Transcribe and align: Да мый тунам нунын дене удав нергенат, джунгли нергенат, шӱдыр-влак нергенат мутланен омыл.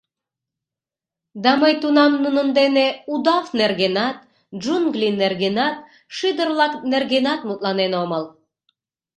Да 1.43 1.51
мый 1.61 1.73
тунам 1.81 2.11
нунын 2.23 2.49
дене 2.59 2.85
удав 3.13 3.45
нергенат, 3.59 4.17
джунгли 4.61 5.09
нергенат, 5.21 5.75
шӱдыр-влак 6.15 6.73
нергенат 6.91 7.41
мутланен 7.47 7.91
омыл. 8.03 8.23